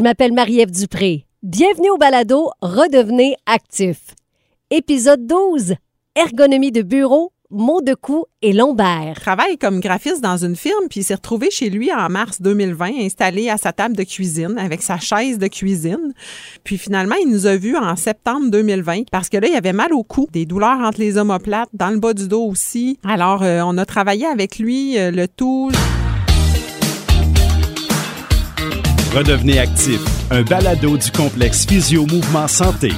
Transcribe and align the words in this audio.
je 0.00 0.02
m'appelle 0.02 0.32
Marie-Ève 0.32 0.70
Dupré. 0.70 1.26
Bienvenue 1.42 1.90
au 1.90 1.98
balado 1.98 2.52
Redevenez 2.62 3.36
actif. 3.44 3.98
Épisode 4.70 5.26
12. 5.26 5.74
Ergonomie 6.16 6.72
de 6.72 6.80
bureau, 6.80 7.34
mots 7.50 7.82
de 7.82 7.92
cou 7.92 8.24
et 8.40 8.54
lombaire. 8.54 9.20
travaille 9.20 9.58
comme 9.58 9.78
graphiste 9.80 10.22
dans 10.22 10.38
une 10.38 10.56
firme, 10.56 10.88
puis 10.88 11.00
il 11.00 11.02
s'est 11.02 11.16
retrouvé 11.16 11.50
chez 11.50 11.68
lui 11.68 11.92
en 11.92 12.08
mars 12.08 12.40
2020, 12.40 12.92
installé 13.02 13.50
à 13.50 13.58
sa 13.58 13.74
table 13.74 13.94
de 13.94 14.04
cuisine 14.04 14.56
avec 14.56 14.80
sa 14.80 14.98
chaise 14.98 15.36
de 15.36 15.48
cuisine. 15.48 16.14
Puis 16.64 16.78
finalement, 16.78 17.16
il 17.22 17.30
nous 17.30 17.46
a 17.46 17.56
vus 17.56 17.76
en 17.76 17.94
septembre 17.94 18.50
2020 18.50 19.10
parce 19.12 19.28
que 19.28 19.36
là, 19.36 19.48
il 19.48 19.54
avait 19.54 19.74
mal 19.74 19.92
au 19.92 20.02
cou, 20.02 20.28
des 20.32 20.46
douleurs 20.46 20.78
entre 20.78 21.00
les 21.00 21.18
omoplates, 21.18 21.68
dans 21.74 21.90
le 21.90 21.98
bas 21.98 22.14
du 22.14 22.26
dos 22.26 22.46
aussi. 22.46 22.98
Alors, 23.04 23.42
euh, 23.42 23.60
on 23.66 23.76
a 23.76 23.84
travaillé 23.84 24.24
avec 24.24 24.58
lui 24.58 24.98
euh, 24.98 25.10
le 25.10 25.28
tout. 25.28 25.70
Redevenez 29.12 29.58
actif, 29.58 30.00
un 30.30 30.42
balado 30.42 30.96
du 30.96 31.10
complexe 31.10 31.66
Physio 31.66 32.06
Mouvement 32.06 32.46
Santé. 32.46 32.90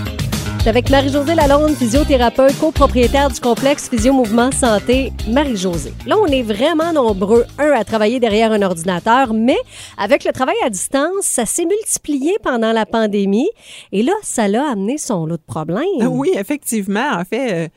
C'est 0.61 0.69
avec 0.69 0.91
Marie-Josée 0.91 1.35
Lalonde, 1.35 1.75
physiothérapeute, 1.75 2.57
copropriétaire 2.61 3.31
du 3.31 3.41
complexe 3.41 3.89
Physio 3.89 4.13
Mouvement 4.13 4.53
Santé. 4.53 5.11
Marie-Josée. 5.27 5.95
Là, 6.07 6.17
on 6.21 6.27
est 6.27 6.43
vraiment 6.43 6.93
nombreux, 6.93 7.47
un, 7.59 7.71
à 7.71 7.83
travailler 7.85 8.21
derrière 8.21 8.53
un 8.53 8.61
ordinateur, 8.61 9.33
mais 9.33 9.57
avec 9.97 10.25
le 10.25 10.33
travail 10.33 10.55
à 10.63 10.69
distance, 10.69 11.23
ça 11.23 11.47
s'est 11.47 11.65
multiplié 11.65 12.37
pendant 12.43 12.73
la 12.73 12.85
pandémie. 12.85 13.49
Et 13.91 14.03
là, 14.03 14.13
ça 14.23 14.49
l'a 14.49 14.71
amené 14.71 14.99
son 14.99 15.25
lot 15.25 15.39
de 15.39 15.43
problèmes. 15.47 15.83
Ah 16.03 16.11
Oui, 16.11 16.31
effectivement. 16.37 17.11
En 17.15 17.25
fait, 17.25 17.53
euh, 17.53 17.69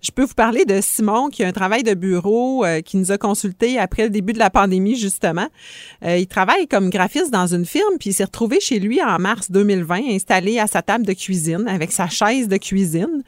je 0.00 0.10
peux 0.10 0.24
vous 0.24 0.34
parler 0.34 0.64
de 0.64 0.80
Simon 0.80 1.28
qui 1.28 1.44
a 1.44 1.48
un 1.48 1.52
travail 1.52 1.82
de 1.82 1.94
bureau 1.94 2.64
euh, 2.64 2.80
qui 2.80 2.96
nous 2.96 3.12
a 3.12 3.18
consulté 3.18 3.78
après 3.78 4.04
le 4.04 4.10
début 4.10 4.32
de 4.32 4.38
la 4.38 4.50
pandémie, 4.50 4.96
justement. 4.96 5.46
Euh, 6.04 6.16
il 6.16 6.26
travaille 6.26 6.66
comme 6.66 6.90
graphiste 6.90 7.30
dans 7.30 7.46
une 7.46 7.66
firme, 7.66 7.98
puis 7.98 8.10
il 8.10 8.12
s'est 8.12 8.24
retrouvé 8.24 8.60
chez 8.60 8.78
lui 8.78 9.02
en 9.02 9.18
mars 9.18 9.50
2020, 9.50 10.10
installé 10.10 10.58
à 10.58 10.66
sa 10.66 10.82
table 10.82 11.04
de 11.04 11.12
cuisine 11.12 11.66
avec 11.68 11.92
sa 11.92 12.08
chaise 12.08 12.48
de 12.48 12.56
cuisine. 12.56 13.22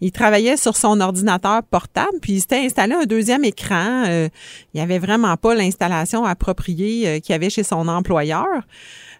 Il 0.00 0.12
travaillait 0.12 0.56
sur 0.56 0.76
son 0.76 1.00
ordinateur 1.00 1.62
portable, 1.62 2.18
puis 2.20 2.34
il 2.34 2.40
s'était 2.40 2.64
installé 2.64 2.94
un 2.94 3.04
deuxième 3.04 3.44
écran. 3.44 4.04
Euh, 4.06 4.28
il 4.72 4.80
avait 4.80 4.98
vraiment 4.98 5.36
pas 5.36 5.54
l'installation 5.54 6.24
appropriée 6.24 7.08
euh, 7.08 7.20
qu'il 7.20 7.34
avait 7.34 7.50
chez 7.50 7.64
son 7.64 7.88
employeur. 7.88 8.46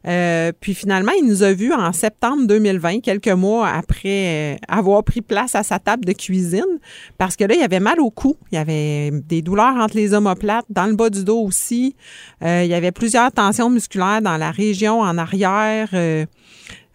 Euh, 0.07 0.53
puis 0.59 0.75
finalement, 0.75 1.13
il 1.19 1.27
nous 1.27 1.43
a 1.43 1.53
vus 1.53 1.73
en 1.73 1.93
septembre 1.93 2.47
2020, 2.47 3.01
quelques 3.01 3.29
mois 3.29 3.69
après 3.69 4.55
euh, 4.55 4.57
avoir 4.69 5.03
pris 5.03 5.23
place 5.23 5.55
à 5.55 5.63
sa 5.63 5.79
table 5.79 6.05
de 6.05 6.13
cuisine, 6.13 6.79
parce 7.19 7.37
que 7.37 7.45
là, 7.45 7.55
il 7.55 7.63
avait 7.63 7.81
mal 7.81 8.01
au 8.01 8.11
cou. 8.11 8.37
Il 8.53 8.57
y 8.57 8.59
avait 8.59 9.11
des 9.11 9.43
douleurs 9.43 9.77
entre 9.77 9.97
les 9.97 10.15
omoplates, 10.15 10.67
dans 10.69 10.87
le 10.87 10.95
bas 10.95 11.11
du 11.11 11.25
dos 11.25 11.41
aussi. 11.41 11.97
Euh, 12.43 12.63
il 12.65 12.71
y 12.71 12.75
avait 12.75 12.93
plusieurs 12.93 13.33
tensions 13.33 13.71
musculaires 13.71 14.21
dans 14.23 14.37
la 14.37 14.51
région 14.51 15.01
en 15.01 15.17
arrière, 15.19 15.89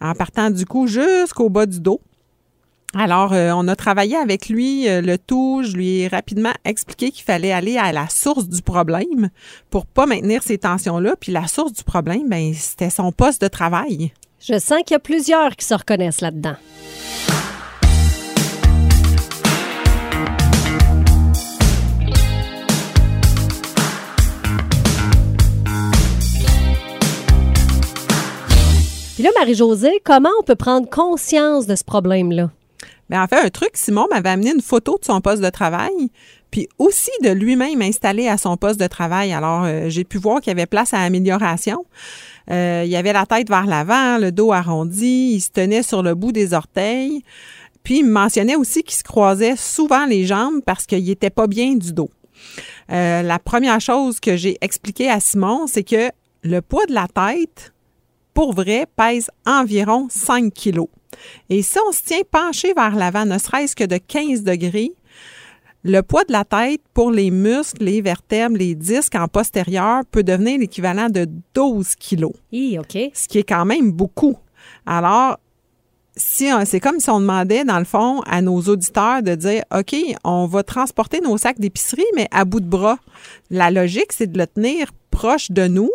en 0.00 0.14
partant 0.14 0.50
du 0.50 0.64
cou 0.64 0.86
jusqu'au 0.86 1.50
bas 1.50 1.66
du 1.66 1.80
dos. 1.80 2.00
Alors, 2.96 3.32
euh, 3.32 3.52
on 3.54 3.68
a 3.68 3.76
travaillé 3.76 4.16
avec 4.16 4.48
lui 4.48 4.88
euh, 4.88 5.00
le 5.00 5.16
tout. 5.16 5.62
Je 5.64 5.76
lui 5.76 6.00
ai 6.00 6.08
rapidement 6.08 6.52
expliqué 6.64 7.12
qu'il 7.12 7.22
fallait 7.22 7.52
aller 7.52 7.78
à 7.78 7.92
la 7.92 8.08
source 8.08 8.48
du 8.48 8.62
problème 8.62 9.30
pour 9.70 9.86
pas 9.86 10.06
maintenir 10.06 10.42
ces 10.42 10.58
tensions-là. 10.58 11.14
Puis 11.20 11.30
la 11.30 11.46
source 11.46 11.72
du 11.72 11.84
problème, 11.84 12.28
ben, 12.28 12.52
c'était 12.52 12.90
son 12.90 13.12
poste 13.12 13.42
de 13.42 13.48
travail. 13.48 14.12
Je 14.40 14.58
sens 14.58 14.80
qu'il 14.84 14.94
y 14.94 14.96
a 14.96 14.98
plusieurs 14.98 15.54
qui 15.54 15.64
se 15.64 15.74
reconnaissent 15.74 16.20
là-dedans. 16.20 16.56
Puis 29.14 29.22
là, 29.22 29.30
Marie-Josée, 29.38 30.00
comment 30.02 30.30
on 30.40 30.42
peut 30.42 30.56
prendre 30.56 30.88
conscience 30.88 31.66
de 31.66 31.76
ce 31.76 31.84
problème-là? 31.84 32.50
En 33.12 33.26
fait, 33.26 33.36
un 33.36 33.50
truc, 33.50 33.70
Simon 33.74 34.06
m'avait 34.10 34.28
amené 34.28 34.52
une 34.52 34.62
photo 34.62 34.98
de 35.00 35.04
son 35.04 35.20
poste 35.20 35.42
de 35.42 35.50
travail, 35.50 36.10
puis 36.50 36.68
aussi 36.78 37.10
de 37.22 37.30
lui-même 37.30 37.82
installé 37.82 38.28
à 38.28 38.38
son 38.38 38.56
poste 38.56 38.78
de 38.78 38.86
travail. 38.86 39.32
Alors, 39.32 39.64
euh, 39.64 39.88
j'ai 39.88 40.04
pu 40.04 40.18
voir 40.18 40.40
qu'il 40.40 40.50
y 40.50 40.52
avait 40.52 40.66
place 40.66 40.94
à 40.94 41.00
amélioration. 41.00 41.84
Euh, 42.50 42.84
il 42.86 42.94
avait 42.94 43.12
la 43.12 43.26
tête 43.26 43.48
vers 43.48 43.66
l'avant, 43.66 44.18
le 44.18 44.32
dos 44.32 44.52
arrondi, 44.52 45.32
il 45.34 45.40
se 45.40 45.50
tenait 45.50 45.82
sur 45.82 46.02
le 46.02 46.14
bout 46.14 46.32
des 46.32 46.54
orteils. 46.54 47.22
Puis, 47.82 47.98
il 47.98 48.04
me 48.04 48.12
mentionnait 48.12 48.56
aussi 48.56 48.82
qu'il 48.82 48.96
se 48.96 49.02
croisait 49.02 49.56
souvent 49.56 50.06
les 50.06 50.24
jambes 50.24 50.60
parce 50.64 50.86
qu'il 50.86 51.08
était 51.08 51.30
pas 51.30 51.46
bien 51.46 51.74
du 51.74 51.92
dos. 51.92 52.10
Euh, 52.90 53.22
la 53.22 53.38
première 53.38 53.80
chose 53.80 54.20
que 54.20 54.36
j'ai 54.36 54.56
expliqué 54.60 55.08
à 55.08 55.20
Simon, 55.20 55.66
c'est 55.66 55.84
que 55.84 56.10
le 56.42 56.60
poids 56.60 56.86
de 56.86 56.94
la 56.94 57.06
tête, 57.06 57.72
pour 58.34 58.54
vrai, 58.54 58.86
pèse 58.96 59.30
environ 59.46 60.08
5 60.10 60.52
kilos. 60.52 60.88
Et 61.48 61.62
si 61.62 61.78
on 61.88 61.92
se 61.92 62.02
tient 62.02 62.22
penché 62.30 62.72
vers 62.74 62.94
l'avant, 62.94 63.24
ne 63.26 63.38
serait-ce 63.38 63.74
que 63.76 63.84
de 63.84 63.96
15 63.98 64.42
degrés, 64.42 64.92
le 65.82 66.02
poids 66.02 66.24
de 66.24 66.32
la 66.32 66.44
tête 66.44 66.82
pour 66.92 67.10
les 67.10 67.30
muscles, 67.30 67.84
les 67.84 68.02
vertèbres, 68.02 68.56
les 68.56 68.74
disques 68.74 69.14
en 69.14 69.28
postérieur 69.28 70.02
peut 70.10 70.22
devenir 70.22 70.58
l'équivalent 70.58 71.08
de 71.08 71.26
12 71.54 71.94
kilos, 71.94 72.32
Hi, 72.52 72.78
OK. 72.78 72.98
ce 73.14 73.26
qui 73.28 73.38
est 73.38 73.48
quand 73.48 73.64
même 73.64 73.90
beaucoup. 73.90 74.36
Alors, 74.84 75.38
si 76.16 76.50
on- 76.52 76.66
c'est 76.66 76.80
comme 76.80 77.00
si 77.00 77.08
on 77.08 77.20
demandait, 77.20 77.64
dans 77.64 77.78
le 77.78 77.84
fond, 77.86 78.20
à 78.26 78.42
nos 78.42 78.60
auditeurs 78.60 79.22
de 79.22 79.34
dire, 79.34 79.62
OK, 79.74 79.96
on 80.22 80.44
va 80.46 80.62
transporter 80.62 81.20
nos 81.22 81.38
sacs 81.38 81.58
d'épicerie, 81.60 82.04
mais 82.14 82.28
à 82.30 82.44
bout 82.44 82.60
de 82.60 82.66
bras. 82.68 82.98
La 83.50 83.70
logique, 83.70 84.12
c'est 84.12 84.30
de 84.30 84.36
le 84.38 84.46
tenir 84.46 84.90
proche 85.10 85.50
de 85.50 85.66
nous, 85.66 85.90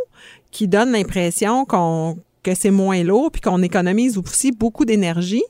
qui 0.50 0.68
donne 0.68 0.94
l'impression 0.94 1.66
qu'on 1.66 2.18
que 2.46 2.56
c'est 2.56 2.72
moins 2.72 3.04
lourd, 3.04 3.32
puis 3.32 3.42
qu'on 3.42 3.62
économise 3.62 4.18
aussi 4.18 4.52
beaucoup 4.52 4.86
d'énergie. 4.86 5.44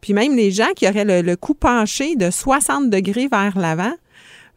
Puis 0.00 0.12
même 0.12 0.36
les 0.36 0.50
gens 0.50 0.72
qui 0.74 0.88
auraient 0.88 1.04
le, 1.04 1.22
le 1.22 1.36
cou 1.36 1.54
penché 1.54 2.16
de 2.16 2.30
60 2.30 2.90
degrés 2.90 3.28
vers 3.28 3.56
l'avant 3.58 3.92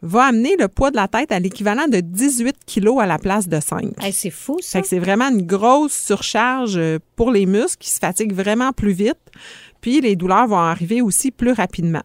va 0.02 0.24
amener 0.24 0.56
le 0.58 0.68
poids 0.68 0.90
de 0.90 0.96
la 0.96 1.08
tête 1.08 1.30
à 1.30 1.38
l'équivalent 1.38 1.86
de 1.86 2.00
18 2.00 2.56
kilos 2.66 3.00
à 3.00 3.06
la 3.06 3.18
place 3.18 3.48
de 3.48 3.60
5. 3.60 4.02
Hey, 4.02 4.12
c'est 4.12 4.30
fou, 4.30 4.58
ça. 4.60 4.78
Fait 4.78 4.82
que 4.82 4.88
c'est 4.88 4.98
vraiment 4.98 5.28
une 5.28 5.46
grosse 5.46 5.92
surcharge 5.94 6.76
euh, 6.76 6.98
pour 7.16 7.30
les 7.30 7.46
muscles 7.46 7.78
qui 7.78 7.90
se 7.90 7.98
fatiguent 7.98 8.34
vraiment 8.34 8.72
plus 8.72 8.92
vite. 8.92 9.18
Puis 9.80 10.00
les 10.00 10.16
douleurs 10.16 10.46
vont 10.46 10.58
arriver 10.58 11.02
aussi 11.02 11.30
plus 11.30 11.52
rapidement. 11.52 12.02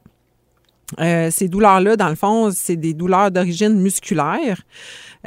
Euh, 1.00 1.30
ces 1.32 1.48
douleurs-là, 1.48 1.96
dans 1.96 2.10
le 2.10 2.16
fond, 2.16 2.52
c'est 2.52 2.76
des 2.76 2.94
douleurs 2.94 3.32
d'origine 3.32 3.80
musculaire 3.80 4.62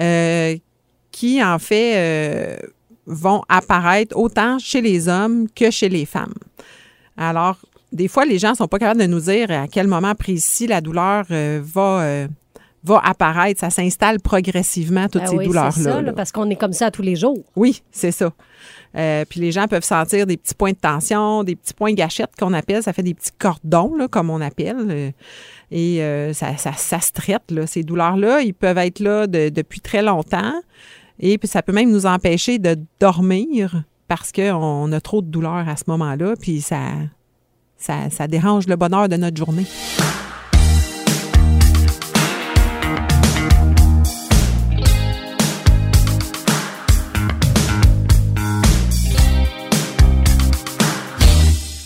euh, 0.01 0.57
qui, 1.11 1.43
en 1.43 1.59
fait, 1.59 1.95
euh, 1.97 2.57
vont 3.09 3.43
apparaître 3.49 4.17
autant 4.17 4.59
chez 4.59 4.81
les 4.81 5.09
hommes 5.09 5.47
que 5.55 5.71
chez 5.71 5.89
les 5.89 6.05
femmes. 6.05 6.35
Alors, 7.17 7.57
des 7.91 8.07
fois, 8.07 8.25
les 8.27 8.39
gens 8.39 8.55
sont 8.55 8.69
pas 8.69 8.79
capables 8.79 9.01
de 9.01 9.07
nous 9.07 9.21
dire 9.21 9.51
à 9.51 9.67
quel 9.67 9.87
moment 9.89 10.15
précis 10.15 10.67
la 10.67 10.81
douleur 10.81 11.25
euh, 11.31 11.61
va, 11.65 12.01
euh, 12.03 12.29
va 12.85 12.99
apparaître. 13.03 13.61
Ça 13.61 13.71
s'installe 13.71 14.21
progressivement, 14.21 15.09
toutes 15.09 15.23
Ah 15.25 15.29
ces 15.29 15.37
oui, 15.37 15.45
c'est 15.45 15.49
douleurs-là. 15.49 15.73
ça, 15.73 16.03
là, 16.03 16.13
parce 16.13 16.31
qu'on 16.33 16.49
est 16.51 16.57
comme 16.57 16.75
ça 16.75 16.91
tous 16.91 17.03
les 17.03 17.17
jours. 17.17 17.39
Oui, 17.57 17.83
c'est 17.91 18.13
ça. 18.13 18.31
Euh, 18.97 19.25
puis 19.29 19.41
les 19.41 19.53
gens 19.53 19.67
peuvent 19.69 19.85
sentir 19.85 20.27
des 20.27 20.37
petits 20.37 20.55
points 20.55 20.73
de 20.73 20.77
tension, 20.79 21.45
des 21.45 21.57
petits 21.57 21.75
points 21.75 21.93
gâchettes 21.95 22.33
qu'on 22.39 22.53
appelle. 22.53 22.83
Ça 22.83 22.93
fait 22.93 23.03
des 23.03 23.15
petits 23.15 23.33
cordons, 23.39 23.95
là, 23.97 24.07
comme 24.09 24.29
on 24.31 24.41
appelle. 24.41 25.13
Et 25.71 26.33
ça, 26.35 26.57
ça, 26.57 26.73
ça 26.75 27.01
se 27.01 27.13
traite, 27.13 27.51
là. 27.51 27.67
Ces 27.67 27.83
douleurs-là, 27.85 28.43
ils 28.43 28.55
peuvent 28.55 28.79
être 28.79 29.01
là 29.01 29.27
de- 29.27 29.49
depuis 29.49 29.81
très 29.81 30.03
longtemps. 30.03 30.55
Et 31.21 31.39
puis 31.39 31.49
ça 31.49 31.63
peut 31.63 31.73
même 31.73 31.91
nous 31.91 32.07
empêcher 32.07 32.59
de 32.59 32.77
dormir 33.01 33.83
parce 34.07 34.33
qu'on 34.33 34.93
a 34.93 35.01
trop 35.01 35.21
de 35.21 35.27
douleurs 35.27 35.69
à 35.69 35.77
ce 35.77 35.85
moment-là. 35.89 36.35
Puis 36.41 36.61
ça, 36.61 36.81
ça, 37.77 38.11
ça 38.11 38.27
dérange 38.27 38.67
le 38.67 38.77
bonheur 38.77 39.09
de 39.09 39.17
notre 39.17 39.37
journée. 39.37 39.67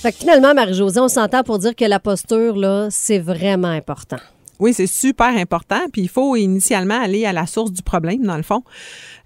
Fait 0.03 0.11
que 0.11 0.19
finalement, 0.19 0.53
Marie-Josée, 0.53 0.99
on 0.99 1.07
s'entend 1.07 1.45
pour 1.45 1.61
dire 1.61 1.77
que 1.77 1.85
la 1.85 2.01
posture, 2.01 2.57
là, 2.57 2.89
c'est 2.91 3.21
vraiment 3.21 3.69
important. 3.69 4.17
Oui, 4.63 4.73
c'est 4.73 4.87
super 4.87 5.37
important. 5.37 5.81
Puis 5.93 6.03
il 6.03 6.09
faut 6.09 6.37
initialement 6.37 7.03
aller 7.03 7.27
à 7.27 7.33
la 7.33 7.47
source 7.49 7.73
du 7.73 7.83
problème, 7.83 8.23
dans 8.23 8.37
le 8.37 8.45
fond. 8.45 8.63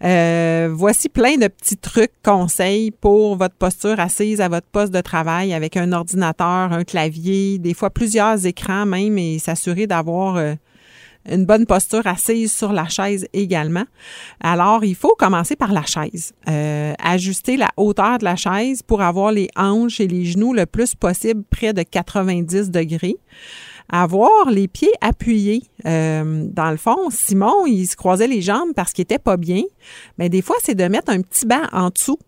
Euh, 0.02 0.70
voici 0.72 1.10
plein 1.10 1.36
de 1.36 1.46
petits 1.48 1.76
trucs, 1.76 2.12
conseils 2.24 2.90
pour 2.90 3.36
votre 3.36 3.54
posture 3.54 4.00
assise 4.00 4.40
à 4.40 4.48
votre 4.48 4.66
poste 4.66 4.94
de 4.94 5.00
travail 5.02 5.52
avec 5.52 5.76
un 5.76 5.92
ordinateur, 5.92 6.72
un 6.72 6.84
clavier, 6.84 7.58
des 7.58 7.74
fois 7.74 7.90
plusieurs 7.90 8.46
écrans 8.46 8.86
même 8.86 9.18
et 9.18 9.38
s'assurer 9.38 9.86
d'avoir 9.86 10.36
euh, 10.36 10.54
une 11.30 11.44
bonne 11.44 11.66
posture 11.66 12.06
assise 12.06 12.50
sur 12.50 12.72
la 12.72 12.88
chaise 12.88 13.26
également. 13.34 13.84
Alors, 14.40 14.84
il 14.84 14.94
faut 14.94 15.14
commencer 15.18 15.54
par 15.54 15.72
la 15.72 15.84
chaise. 15.84 16.32
Euh, 16.48 16.94
ajuster 16.98 17.58
la 17.58 17.68
hauteur 17.76 18.16
de 18.16 18.24
la 18.24 18.36
chaise 18.36 18.80
pour 18.82 19.02
avoir 19.02 19.32
les 19.32 19.50
hanches 19.54 20.00
et 20.00 20.08
les 20.08 20.24
genoux 20.24 20.54
le 20.54 20.64
plus 20.64 20.94
possible 20.94 21.42
près 21.50 21.74
de 21.74 21.82
90 21.82 22.70
degrés 22.70 23.18
avoir 23.88 24.50
les 24.50 24.68
pieds 24.68 24.92
appuyés. 25.00 25.62
Euh, 25.86 26.46
dans 26.52 26.70
le 26.70 26.76
fond, 26.76 27.08
Simon, 27.10 27.66
il 27.66 27.86
se 27.86 27.96
croisait 27.96 28.26
les 28.26 28.42
jambes 28.42 28.72
parce 28.74 28.92
qu'il 28.92 29.02
était 29.02 29.18
pas 29.18 29.36
bien. 29.36 29.62
Mais 30.18 30.28
des 30.28 30.42
fois, 30.42 30.56
c'est 30.62 30.74
de 30.74 30.84
mettre 30.84 31.10
un 31.10 31.20
petit 31.20 31.46
banc 31.46 31.62
en 31.72 31.90
dessous. 31.90 32.18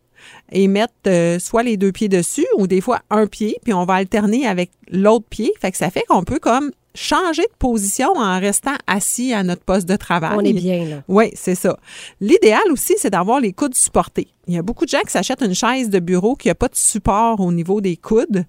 et 0.50 0.66
mettre 0.68 0.94
euh, 1.06 1.38
soit 1.38 1.62
les 1.62 1.76
deux 1.76 1.92
pieds 1.92 2.08
dessus 2.08 2.46
ou 2.56 2.66
des 2.66 2.80
fois 2.80 3.00
un 3.08 3.26
pied, 3.26 3.58
puis 3.62 3.72
on 3.72 3.84
va 3.84 3.94
alterner 3.94 4.46
avec 4.46 4.70
l'autre 4.90 5.26
pied. 5.28 5.52
Fait 5.60 5.70
que 5.70 5.76
ça 5.76 5.90
fait 5.90 6.04
qu'on 6.08 6.24
peut 6.24 6.38
comme 6.40 6.70
changer 6.98 7.42
de 7.42 7.56
position 7.58 8.12
en 8.16 8.40
restant 8.40 8.74
assis 8.86 9.32
à 9.32 9.42
notre 9.42 9.62
poste 9.62 9.88
de 9.88 9.96
travail. 9.96 10.36
On 10.36 10.40
est 10.40 10.52
bien, 10.52 10.84
là. 10.84 11.02
Oui, 11.08 11.30
c'est 11.34 11.54
ça. 11.54 11.78
L'idéal 12.20 12.62
aussi, 12.70 12.94
c'est 12.98 13.10
d'avoir 13.10 13.40
les 13.40 13.52
coudes 13.52 13.74
supportés. 13.74 14.28
Il 14.48 14.54
y 14.54 14.58
a 14.58 14.62
beaucoup 14.62 14.84
de 14.84 14.90
gens 14.90 15.00
qui 15.00 15.12
s'achètent 15.12 15.42
une 15.42 15.54
chaise 15.54 15.90
de 15.90 15.98
bureau 16.00 16.34
qui 16.34 16.48
n'a 16.48 16.54
pas 16.54 16.68
de 16.68 16.76
support 16.76 17.40
au 17.40 17.52
niveau 17.52 17.80
des 17.80 17.96
coudes, 17.96 18.44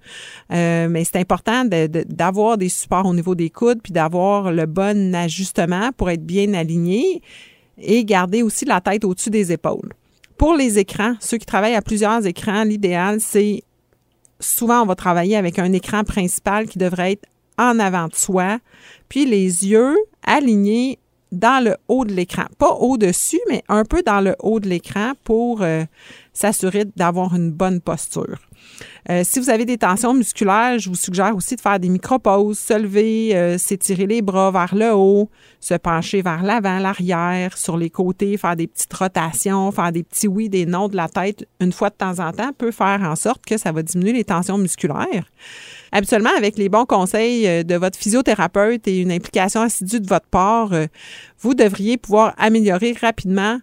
euh, 0.51 0.87
mais 0.89 1.03
c'est 1.03 1.17
important 1.17 1.63
d'avoir 1.65 2.57
des 2.57 2.69
supports 2.69 3.05
au 3.05 3.13
niveau 3.13 3.35
des 3.35 3.49
coudes 3.49 3.81
puis 3.83 3.93
d'avoir 3.93 4.51
le 4.51 4.65
bon 4.65 5.13
ajustement 5.13 5.91
pour 5.95 6.09
être 6.09 6.25
bien 6.25 6.53
aligné 6.53 7.21
et 7.77 8.03
garder 8.05 8.43
aussi 8.43 8.65
la 8.65 8.81
tête 8.81 9.05
au-dessus 9.05 9.29
des 9.29 9.51
épaules. 9.51 9.93
Pour 10.37 10.55
les 10.55 10.79
écrans, 10.79 11.15
ceux 11.19 11.37
qui 11.37 11.45
travaillent 11.45 11.75
à 11.75 11.81
plusieurs 11.81 12.25
écrans, 12.25 12.63
l'idéal, 12.63 13.19
c'est 13.19 13.63
souvent 14.39 14.81
on 14.81 14.85
va 14.85 14.95
travailler 14.95 15.35
avec 15.35 15.59
un 15.59 15.73
écran 15.73 16.03
principal 16.03 16.67
qui 16.67 16.77
devrait 16.77 17.13
être 17.13 17.25
en 17.59 17.77
avant 17.77 18.07
de 18.07 18.15
soi, 18.15 18.57
puis 19.09 19.25
les 19.25 19.67
yeux 19.67 19.95
alignés 20.23 20.97
dans 21.31 21.63
le 21.63 21.77
haut 21.87 22.05
de 22.05 22.13
l'écran. 22.13 22.45
Pas 22.57 22.71
au-dessus, 22.71 23.39
mais 23.47 23.63
un 23.67 23.83
peu 23.83 24.01
dans 24.01 24.21
le 24.21 24.35
haut 24.39 24.59
de 24.59 24.67
l'écran 24.67 25.13
pour 25.23 25.61
euh, 25.61 25.83
s'assurer 26.33 26.85
d'avoir 26.95 27.35
une 27.35 27.51
bonne 27.51 27.81
posture. 27.81 28.39
Euh, 29.09 29.21
si 29.23 29.39
vous 29.39 29.49
avez 29.49 29.65
des 29.65 29.77
tensions 29.77 30.13
musculaires, 30.13 30.77
je 30.77 30.89
vous 30.89 30.95
suggère 30.95 31.35
aussi 31.35 31.55
de 31.55 31.61
faire 31.61 31.79
des 31.79 31.89
micro-pauses, 31.89 32.59
se 32.59 32.73
lever, 32.73 33.35
euh, 33.35 33.57
s'étirer 33.57 34.05
les 34.05 34.21
bras 34.21 34.51
vers 34.51 34.75
le 34.75 34.93
haut, 34.93 35.29
se 35.59 35.73
pencher 35.73 36.21
vers 36.21 36.43
l'avant, 36.43 36.79
l'arrière, 36.79 37.57
sur 37.57 37.77
les 37.77 37.89
côtés, 37.89 38.37
faire 38.37 38.55
des 38.55 38.67
petites 38.67 38.93
rotations, 38.93 39.71
faire 39.71 39.91
des 39.91 40.03
petits 40.03 40.27
oui, 40.27 40.49
des 40.49 40.65
non 40.65 40.87
de 40.87 40.95
la 40.95 41.07
tête 41.07 41.47
une 41.59 41.71
fois 41.71 41.89
de 41.89 41.95
temps 41.95 42.19
en 42.19 42.31
temps 42.31 42.51
peut 42.57 42.71
faire 42.71 43.01
en 43.01 43.15
sorte 43.15 43.45
que 43.45 43.57
ça 43.57 43.71
va 43.71 43.81
diminuer 43.83 44.13
les 44.13 44.23
tensions 44.23 44.57
musculaires. 44.57 45.25
Habituellement, 45.91 46.31
avec 46.37 46.57
les 46.57 46.69
bons 46.69 46.85
conseils 46.85 47.47
euh, 47.47 47.63
de 47.63 47.75
votre 47.75 47.97
physiothérapeute 47.97 48.87
et 48.87 48.99
une 48.99 49.11
implication 49.11 49.61
assidue 49.61 49.99
de 49.99 50.07
votre 50.07 50.27
part, 50.27 50.71
vous 51.39 51.53
devriez 51.53 51.97
pouvoir 51.97 52.33
améliorer 52.37 52.95
rapidement 53.01 53.59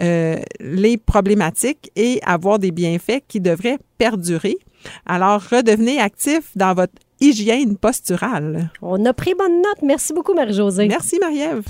les 0.00 0.96
problématiques 0.96 1.90
et 1.96 2.20
avoir 2.24 2.58
des 2.58 2.70
bienfaits 2.70 3.22
qui 3.26 3.40
devraient 3.40 3.78
perdurer. 3.98 4.58
Alors, 5.06 5.42
redevenez 5.50 5.98
actif 5.98 6.50
dans 6.56 6.74
votre 6.74 6.94
hygiène 7.20 7.76
posturale. 7.76 8.70
On 8.80 9.04
a 9.04 9.12
pris 9.12 9.34
bonne 9.34 9.56
note. 9.56 9.82
Merci 9.82 10.12
beaucoup, 10.12 10.34
Marie-Josée. 10.34 10.86
Merci, 10.86 11.18
Marie-Ève. 11.20 11.62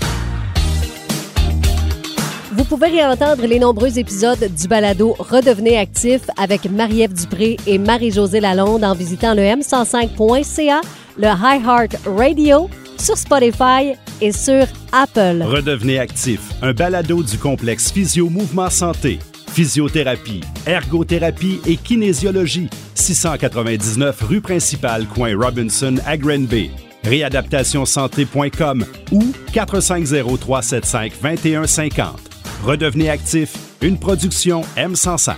Vous 2.51 2.63
pouvez 2.63 2.87
réentendre 2.87 3.45
les 3.45 3.59
nombreux 3.59 3.99
épisodes 3.99 4.49
du 4.55 4.67
balado 4.67 5.15
Redevenez 5.19 5.77
actif 5.77 6.21
avec 6.35 6.69
Marie-Ève 6.69 7.13
Dupré 7.13 7.57
et 7.67 7.77
Marie-Josée 7.77 8.39
Lalonde 8.39 8.83
en 8.83 8.95
visitant 8.95 9.35
le 9.35 9.43
m105.ca, 9.43 10.81
le 11.17 11.27
iHeart 11.27 11.95
Radio, 12.05 12.67
sur 12.99 13.17
Spotify 13.17 13.93
et 14.21 14.31
sur 14.31 14.65
Apple. 14.91 15.43
Redevenez 15.43 15.99
actif, 15.99 16.41
un 16.61 16.73
balado 16.73 17.23
du 17.23 17.37
complexe 17.37 17.91
Physio 17.91 18.29
Mouvement 18.29 18.69
Santé 18.69 19.19
Physiothérapie, 19.49 20.41
ergothérapie 20.65 21.59
et 21.65 21.75
kinésiologie. 21.75 22.69
699 22.95 24.21
rue 24.21 24.39
principale, 24.41 25.05
coin 25.07 25.37
Robinson 25.37 25.95
à 26.05 26.15
Granby. 26.17 26.71
Réadaptationsanté.com 27.03 28.85
ou 29.11 29.23
450-375-2150. 29.53 32.07
Redevenez 32.63 33.09
actif, 33.09 33.55
une 33.81 33.97
production 33.97 34.61
M105. 34.77 35.35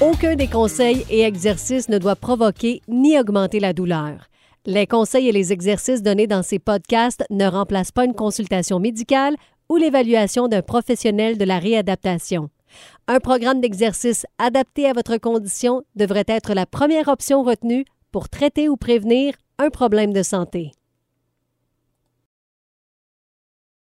Aucun 0.00 0.34
des 0.34 0.48
conseils 0.48 1.06
et 1.08 1.22
exercices 1.22 1.88
ne 1.88 1.98
doit 1.98 2.16
provoquer 2.16 2.82
ni 2.88 3.16
augmenter 3.18 3.60
la 3.60 3.72
douleur. 3.72 4.28
Les 4.66 4.86
conseils 4.86 5.28
et 5.28 5.32
les 5.32 5.52
exercices 5.52 6.02
donnés 6.02 6.26
dans 6.26 6.42
ces 6.42 6.58
podcasts 6.58 7.22
ne 7.28 7.46
remplacent 7.46 7.92
pas 7.92 8.06
une 8.06 8.14
consultation 8.14 8.80
médicale 8.80 9.36
ou 9.68 9.76
l'évaluation 9.76 10.48
d'un 10.48 10.62
professionnel 10.62 11.36
de 11.36 11.44
la 11.44 11.58
réadaptation. 11.58 12.48
Un 13.06 13.20
programme 13.20 13.60
d'exercice 13.60 14.24
adapté 14.38 14.86
à 14.86 14.94
votre 14.94 15.18
condition 15.18 15.82
devrait 15.96 16.24
être 16.28 16.54
la 16.54 16.64
première 16.64 17.08
option 17.08 17.42
retenue 17.42 17.84
pour 18.10 18.30
traiter 18.30 18.70
ou 18.70 18.78
prévenir 18.78 19.34
un 19.58 19.68
problème 19.68 20.14
de 20.14 20.22
santé. 20.22 20.72